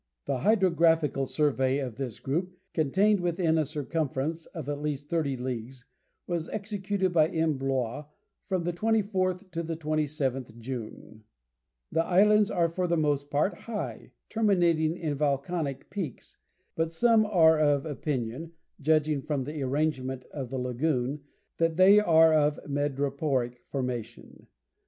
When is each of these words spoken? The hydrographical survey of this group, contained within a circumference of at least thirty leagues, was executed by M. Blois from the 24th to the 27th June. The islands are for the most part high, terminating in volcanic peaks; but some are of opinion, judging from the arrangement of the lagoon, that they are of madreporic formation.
The 0.25 0.39
hydrographical 0.39 1.27
survey 1.27 1.77
of 1.77 1.97
this 1.97 2.19
group, 2.19 2.57
contained 2.73 3.19
within 3.19 3.59
a 3.59 3.65
circumference 3.65 4.47
of 4.47 4.67
at 4.67 4.81
least 4.81 5.11
thirty 5.11 5.37
leagues, 5.37 5.85
was 6.25 6.49
executed 6.49 7.13
by 7.13 7.27
M. 7.27 7.59
Blois 7.59 8.05
from 8.47 8.63
the 8.63 8.73
24th 8.73 9.51
to 9.51 9.61
the 9.61 9.77
27th 9.77 10.57
June. 10.57 11.23
The 11.91 12.03
islands 12.03 12.49
are 12.49 12.67
for 12.67 12.87
the 12.87 12.97
most 12.97 13.29
part 13.29 13.53
high, 13.53 14.13
terminating 14.27 14.97
in 14.97 15.13
volcanic 15.13 15.91
peaks; 15.91 16.39
but 16.75 16.91
some 16.91 17.23
are 17.27 17.59
of 17.59 17.85
opinion, 17.85 18.53
judging 18.81 19.21
from 19.21 19.43
the 19.43 19.61
arrangement 19.61 20.25
of 20.31 20.49
the 20.49 20.57
lagoon, 20.57 21.21
that 21.59 21.77
they 21.77 21.99
are 21.99 22.33
of 22.33 22.59
madreporic 22.67 23.57
formation. 23.69 24.47